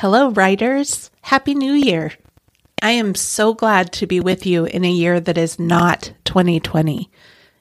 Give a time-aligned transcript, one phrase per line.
[0.00, 1.10] Hello, writers.
[1.22, 2.12] Happy New Year.
[2.82, 7.10] I am so glad to be with you in a year that is not 2020.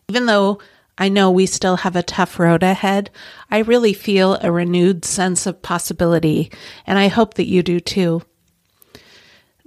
[0.10, 0.60] Even though
[0.98, 3.10] I know we still have a tough road ahead,
[3.50, 6.52] I really feel a renewed sense of possibility,
[6.86, 8.22] and I hope that you do too.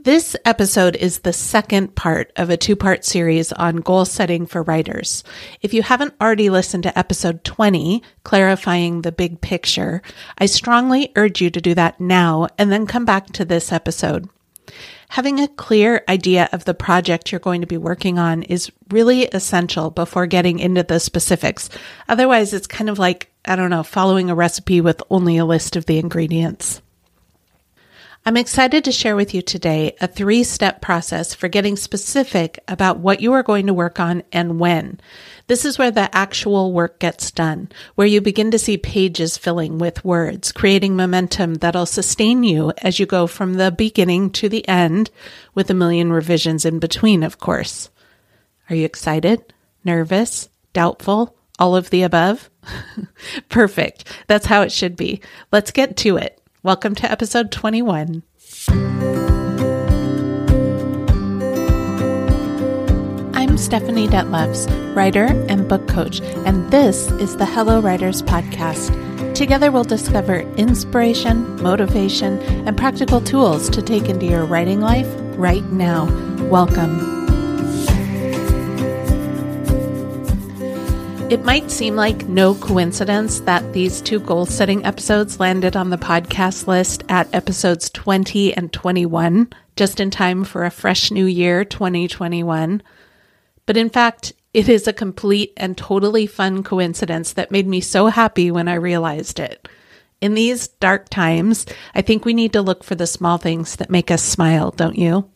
[0.09, 4.63] This episode is the second part of a two part series on goal setting for
[4.63, 5.23] writers.
[5.61, 10.01] If you haven't already listened to episode 20, clarifying the big picture,
[10.39, 14.31] I strongly urge you to do that now and then come back to this episode.
[15.11, 19.27] Having a clear idea of the project you're going to be working on is really
[19.27, 21.69] essential before getting into the specifics.
[22.09, 25.77] Otherwise, it's kind of like, I don't know, following a recipe with only a list
[25.77, 26.81] of the ingredients.
[28.27, 32.99] I'm excited to share with you today a three step process for getting specific about
[32.99, 35.01] what you are going to work on and when.
[35.47, 39.79] This is where the actual work gets done, where you begin to see pages filling
[39.79, 44.67] with words, creating momentum that'll sustain you as you go from the beginning to the
[44.69, 45.11] end,
[45.55, 47.89] with a million revisions in between, of course.
[48.69, 49.55] Are you excited?
[49.85, 50.51] Nervous?
[50.75, 51.35] Doubtful?
[51.59, 52.51] All of the above?
[53.49, 54.05] Perfect.
[54.27, 55.23] That's how it should be.
[55.51, 56.39] Let's get to it.
[56.69, 58.23] Welcome to episode 21.
[63.33, 68.93] I'm Stephanie Detlefs, writer and book coach, and this is the Hello Writers Podcast.
[69.35, 75.09] Together, we'll discover inspiration, motivation, and practical tools to take into your writing life
[75.39, 76.05] right now.
[76.51, 77.18] Welcome.
[81.31, 85.99] It might seem like no coincidence that these two goal setting episodes landed on the
[85.99, 91.67] podcast list at episodes 20 and 21, just in time for a fresh new year,
[91.67, 92.83] 2021.
[93.67, 98.07] But in fact, it is a complete and totally fun coincidence that made me so
[98.07, 99.69] happy when I realized it.
[100.23, 103.91] In these dark times, I think we need to look for the small things that
[103.91, 105.29] make us smile, don't you?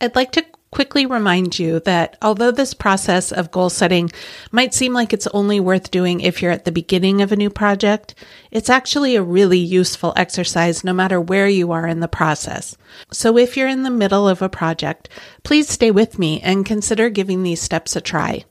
[0.00, 4.10] I'd like to quickly remind you that although this process of goal setting
[4.50, 7.50] might seem like it's only worth doing if you're at the beginning of a new
[7.50, 8.14] project,
[8.50, 12.76] it's actually a really useful exercise no matter where you are in the process.
[13.12, 15.08] So if you're in the middle of a project,
[15.42, 18.44] please stay with me and consider giving these steps a try.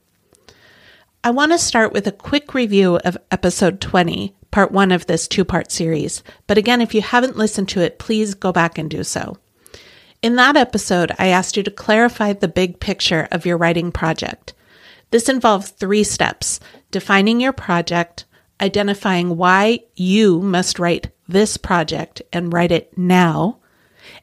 [1.24, 5.28] I want to start with a quick review of episode 20, part one of this
[5.28, 6.22] two part series.
[6.46, 9.38] But again, if you haven't listened to it, please go back and do so.
[10.22, 14.54] In that episode, I asked you to clarify the big picture of your writing project.
[15.12, 16.60] This involves three steps
[16.92, 18.26] defining your project,
[18.60, 23.60] identifying why you must write this project and write it now,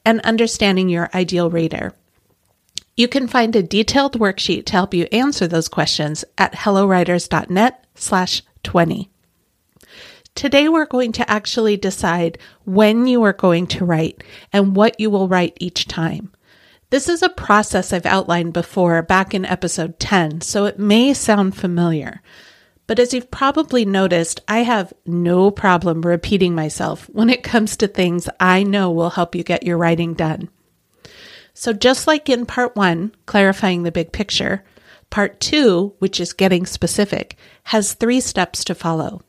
[0.05, 1.95] and understanding your ideal reader.
[2.97, 8.43] You can find a detailed worksheet to help you answer those questions at hellowriters.net slash
[8.65, 9.12] 20.
[10.35, 15.11] Today, we're going to actually decide when you are going to write and what you
[15.11, 16.33] will write each time.
[16.91, 21.57] This is a process I've outlined before back in episode 10, so it may sound
[21.57, 22.23] familiar.
[22.87, 27.89] But as you've probably noticed, I have no problem repeating myself when it comes to
[27.89, 30.51] things I know will help you get your writing done.
[31.55, 34.65] So, just like in part one, clarifying the big picture,
[35.11, 39.23] part two, which is getting specific, has three steps to follow.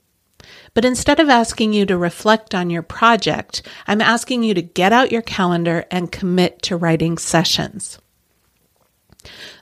[0.74, 4.92] But instead of asking you to reflect on your project, I'm asking you to get
[4.92, 8.00] out your calendar and commit to writing sessions.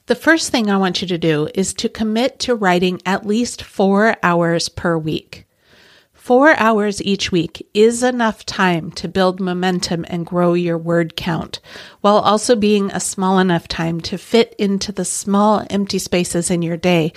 [0.08, 3.62] The first thing I want you to do is to commit to writing at least
[3.62, 5.46] four hours per week.
[6.14, 11.60] Four hours each week is enough time to build momentum and grow your word count,
[12.02, 16.62] while also being a small enough time to fit into the small empty spaces in
[16.62, 17.12] your day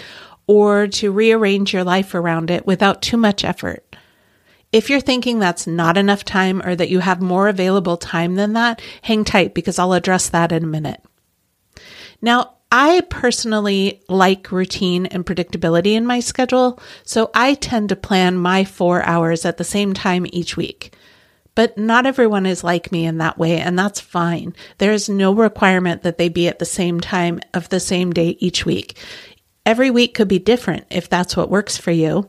[0.47, 3.97] or to rearrange your life around it without too much effort.
[4.73, 8.55] If you're thinking that's not enough time or that you have more available time than
[8.55, 11.01] that, hang tight because I'll address that in a minute.
[12.21, 18.37] Now, I personally like routine and predictability in my schedule, so I tend to plan
[18.37, 20.93] my four hours at the same time each week.
[21.55, 24.57] But not everyone is like me in that way, and that's fine.
[24.79, 28.37] There is no requirement that they be at the same time of the same day
[28.41, 28.99] each week.
[29.67, 32.29] Every week could be different if that's what works for you.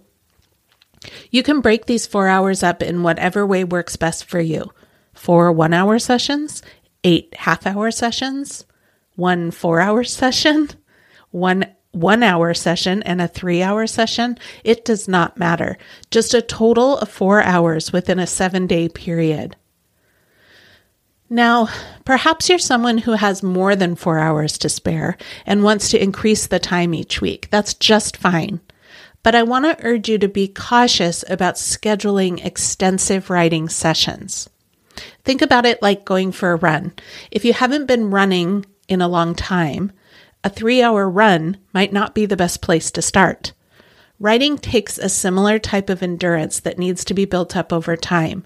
[1.30, 4.72] You can break these four hours up in whatever way works best for you.
[5.14, 6.62] Four one hour sessions,
[7.04, 8.66] eight half hour sessions,
[9.16, 10.70] one four hour session,
[11.32, 14.38] one one hour session, and a three hour session.
[14.64, 15.78] It does not matter.
[16.12, 19.56] Just a total of four hours within a seven day period.
[21.30, 21.70] Now,
[22.06, 26.46] perhaps you're someone who has more than four hours to spare and wants to increase
[26.48, 27.50] the time each week.
[27.50, 28.62] That's just fine.
[29.26, 34.48] but I want to urge you to be cautious about scheduling extensive writing sessions.
[35.24, 36.94] Think about it like going for a run.
[37.32, 39.92] If you haven't been running in a long time,
[40.44, 43.52] a three hour run might not be the best place to start.
[44.20, 48.46] Writing takes a similar type of endurance that needs to be built up over time.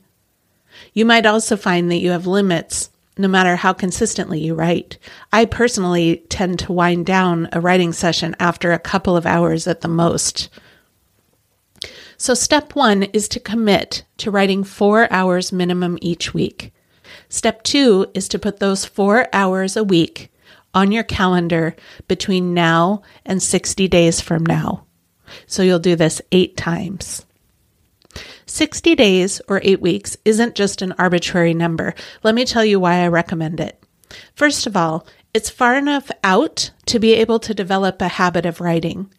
[0.93, 2.89] You might also find that you have limits
[3.19, 4.97] no matter how consistently you write.
[5.33, 9.81] I personally tend to wind down a writing session after a couple of hours at
[9.81, 10.49] the most.
[12.17, 16.73] So, step one is to commit to writing four hours minimum each week.
[17.27, 20.31] Step two is to put those four hours a week
[20.73, 21.75] on your calendar
[22.07, 24.85] between now and 60 days from now.
[25.45, 27.25] So, you'll do this eight times.
[28.49, 31.93] 60 days or eight weeks isn't just an arbitrary number.
[32.23, 33.81] Let me tell you why I recommend it.
[34.33, 38.59] First of all, it's far enough out to be able to develop a habit of
[38.59, 39.13] writing,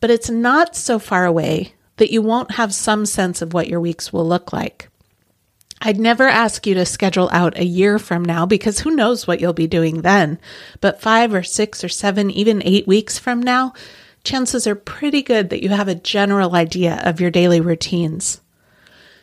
[0.00, 3.80] but it's not so far away that you won't have some sense of what your
[3.80, 4.90] weeks will look like.
[5.80, 9.40] I'd never ask you to schedule out a year from now because who knows what
[9.40, 10.38] you'll be doing then.
[10.80, 13.72] But five or six or seven, even eight weeks from now,
[14.24, 18.40] chances are pretty good that you have a general idea of your daily routines.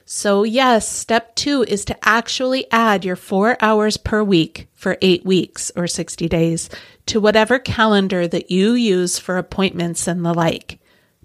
[0.07, 5.25] So, yes, step two is to actually add your four hours per week for eight
[5.25, 6.69] weeks or 60 days
[7.07, 10.77] to whatever calendar that you use for appointments and the like.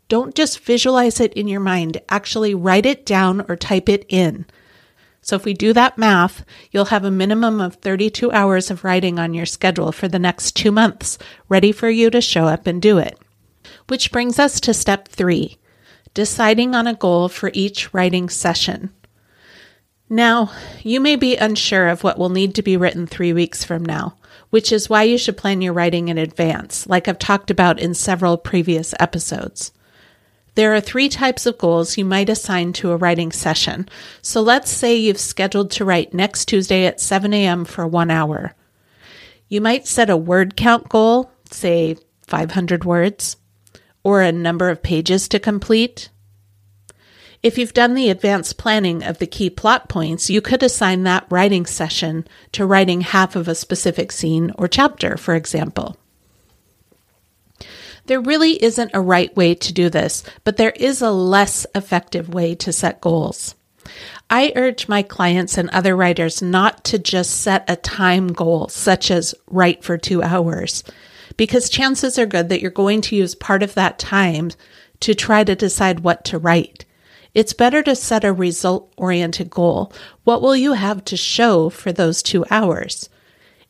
[0.08, 4.46] Don't just visualize it in your mind, actually write it down or type it in.
[5.20, 9.18] So, if we do that math, you'll have a minimum of 32 hours of writing
[9.18, 11.18] on your schedule for the next two months,
[11.50, 13.18] ready for you to show up and do it.
[13.88, 15.58] Which brings us to step three
[16.14, 18.90] deciding on a goal for each writing session.
[20.08, 20.50] Now,
[20.82, 24.16] you may be unsure of what will need to be written three weeks from now,
[24.50, 27.94] which is why you should plan your writing in advance, like I've talked about in
[27.94, 29.70] several previous episodes.
[30.56, 33.88] There are three types of goals you might assign to a writing session.
[34.20, 37.64] So let's say you've scheduled to write next Tuesday at 7 a.m.
[37.64, 38.56] for one hour.
[39.48, 41.96] You might set a word count goal, say
[42.26, 43.36] 500 words
[44.02, 46.08] or a number of pages to complete.
[47.42, 51.26] If you've done the advanced planning of the key plot points, you could assign that
[51.30, 55.96] writing session to writing half of a specific scene or chapter, for example.
[58.06, 62.28] There really isn't a right way to do this, but there is a less effective
[62.28, 63.54] way to set goals.
[64.28, 69.10] I urge my clients and other writers not to just set a time goal, such
[69.10, 70.84] as write for two hours
[71.36, 74.50] because chances are good that you're going to use part of that time
[75.00, 76.84] to try to decide what to write.
[77.34, 79.92] It's better to set a result oriented goal.
[80.24, 83.08] What will you have to show for those two hours?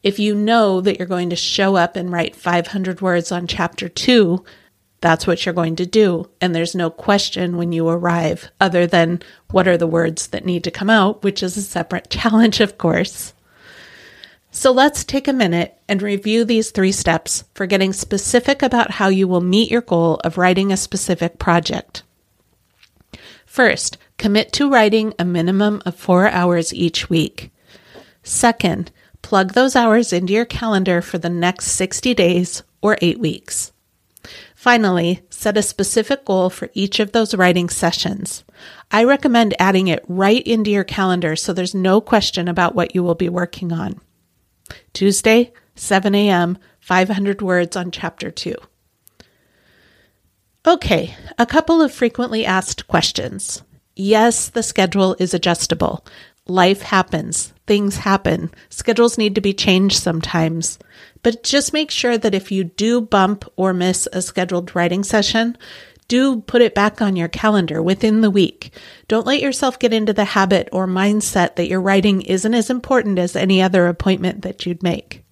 [0.02, 3.88] If you know that you're going to show up and write 500 words on chapter
[3.88, 4.44] two,
[5.02, 6.30] that's what you're going to do.
[6.40, 10.64] And there's no question when you arrive, other than what are the words that need
[10.64, 13.34] to come out, which is a separate challenge, of course.
[14.60, 19.08] So let's take a minute and review these three steps for getting specific about how
[19.08, 22.02] you will meet your goal of writing a specific project.
[23.46, 27.50] First, commit to writing a minimum of four hours each week.
[28.22, 28.90] Second,
[29.22, 33.72] plug those hours into your calendar for the next 60 days or eight weeks.
[34.54, 38.44] Finally, set a specific goal for each of those writing sessions.
[38.90, 43.02] I recommend adding it right into your calendar so there's no question about what you
[43.02, 43.98] will be working on.
[44.92, 48.54] Tuesday, 7 a.m., 500 words on chapter 2.
[50.66, 53.62] Okay, a couple of frequently asked questions.
[53.96, 56.04] Yes, the schedule is adjustable.
[56.46, 60.78] Life happens, things happen, schedules need to be changed sometimes.
[61.22, 65.56] But just make sure that if you do bump or miss a scheduled writing session,
[66.10, 68.74] do put it back on your calendar within the week.
[69.06, 73.16] Don't let yourself get into the habit or mindset that your writing isn't as important
[73.20, 75.22] as any other appointment that you'd make.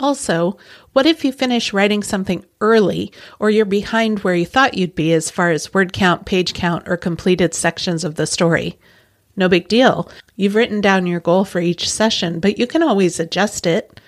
[0.00, 0.58] Also,
[0.92, 5.12] what if you finish writing something early or you're behind where you thought you'd be
[5.12, 8.76] as far as word count, page count, or completed sections of the story?
[9.36, 10.10] No big deal.
[10.34, 13.99] You've written down your goal for each session, but you can always adjust it.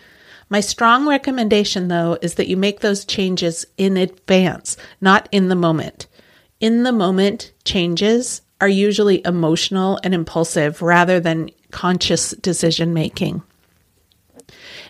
[0.52, 5.54] My strong recommendation, though, is that you make those changes in advance, not in the
[5.54, 6.08] moment.
[6.60, 13.42] In the moment changes are usually emotional and impulsive rather than conscious decision making.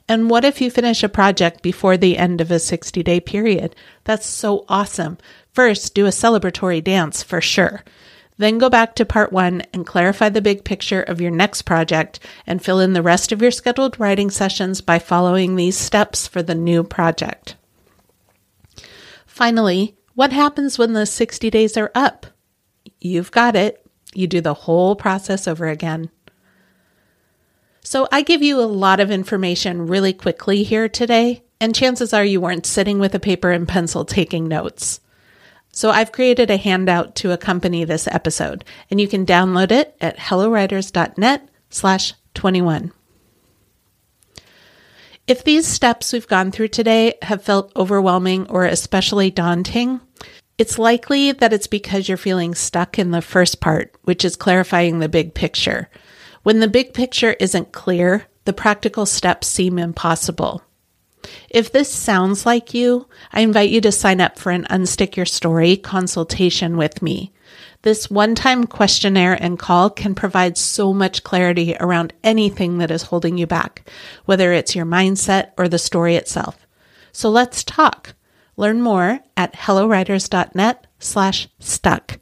[0.08, 3.76] And what if you finish a project before the end of a 60 day period?
[4.02, 5.16] That's so awesome.
[5.52, 7.84] First, do a celebratory dance for sure.
[8.42, 12.18] Then go back to part one and clarify the big picture of your next project
[12.44, 16.42] and fill in the rest of your scheduled writing sessions by following these steps for
[16.42, 17.54] the new project.
[19.26, 22.26] Finally, What happens when the 60 days are up?
[23.00, 23.86] You've got it.
[24.12, 26.10] You do the whole process over again.
[27.84, 32.24] So, I give you a lot of information really quickly here today, and chances are
[32.24, 35.00] you weren't sitting with a paper and pencil taking notes.
[35.72, 40.18] So, I've created a handout to accompany this episode, and you can download it at
[40.18, 42.92] hellowriters.net slash 21.
[45.26, 50.00] If these steps we've gone through today have felt overwhelming or especially daunting,
[50.58, 54.98] it's likely that it's because you're feeling stuck in the first part, which is clarifying
[54.98, 55.88] the big picture.
[56.42, 60.62] When the big picture isn't clear, the practical steps seem impossible.
[61.50, 65.26] If this sounds like you, I invite you to sign up for an Unstick Your
[65.26, 67.32] Story consultation with me.
[67.82, 73.02] This one time questionnaire and call can provide so much clarity around anything that is
[73.02, 73.90] holding you back,
[74.24, 76.66] whether it's your mindset or the story itself.
[77.10, 78.14] So let's talk.
[78.56, 82.20] Learn more at hellowriters.net slash stuck.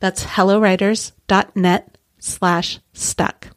[0.00, 3.48] That's hellowriters.net slash stuck.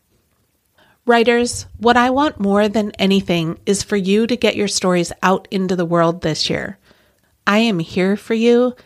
[1.12, 5.46] Writers, what I want more than anything is for you to get your stories out
[5.52, 6.78] into the world this year.
[7.46, 8.78] I am here for you,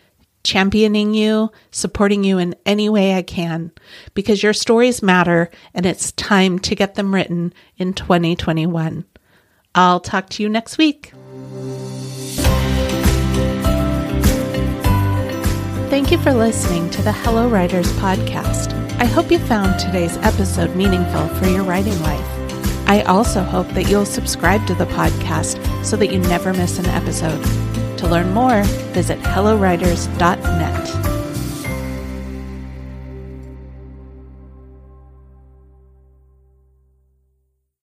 [0.42, 3.70] championing you, supporting you in any way I can,
[4.14, 9.04] because your stories matter and it's time to get them written in 2021.
[9.76, 11.12] I'll talk to you next week.
[15.90, 18.85] Thank you for listening to the Hello Writers podcast.
[18.98, 22.24] I hope you found today's episode meaningful for your writing life.
[22.88, 26.86] I also hope that you'll subscribe to the podcast so that you never miss an
[26.86, 27.44] episode.
[27.98, 28.62] To learn more,
[28.94, 31.15] visit hellowriters.net.